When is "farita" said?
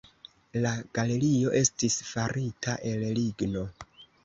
2.09-2.77